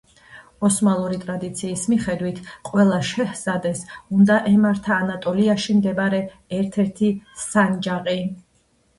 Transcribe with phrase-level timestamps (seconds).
[0.67, 3.83] ოსმალური ტრადიციის მიხედვით, ყველა შეჰზადეს
[4.19, 6.23] უნდა ემართა ანატოლიაში მდებარე
[6.61, 7.11] ერთ-ერთი
[7.43, 8.17] სანჯაყი.